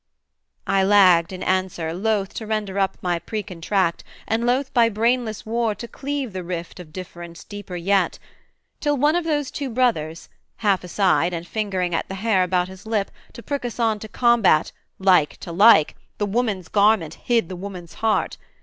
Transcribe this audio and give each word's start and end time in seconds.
I 0.65 0.81
lagged 0.81 1.31
in 1.31 1.43
answer 1.43 1.93
loth 1.93 2.33
to 2.33 2.47
render 2.47 2.79
up 2.79 2.97
My 3.03 3.19
precontract, 3.19 4.03
and 4.27 4.47
loth 4.47 4.73
by 4.73 4.89
brainless 4.89 5.45
war 5.45 5.75
To 5.75 5.87
cleave 5.87 6.33
the 6.33 6.43
rift 6.43 6.79
of 6.79 6.91
difference 6.91 7.43
deeper 7.43 7.75
yet; 7.75 8.17
Till 8.79 8.97
one 8.97 9.15
of 9.15 9.25
those 9.25 9.51
two 9.51 9.69
brothers, 9.69 10.27
half 10.55 10.83
aside 10.83 11.35
And 11.35 11.45
fingering 11.45 11.93
at 11.93 12.07
the 12.07 12.15
hair 12.15 12.41
about 12.41 12.67
his 12.67 12.87
lip, 12.87 13.11
To 13.33 13.43
prick 13.43 13.63
us 13.63 13.79
on 13.79 13.99
to 13.99 14.07
combat 14.07 14.71
'Like 14.97 15.37
to 15.41 15.51
like! 15.51 15.95
The 16.17 16.25
woman's 16.25 16.67
garment 16.67 17.13
hid 17.25 17.47
the 17.47 17.55
woman's 17.55 17.93
heart.' 18.01 18.37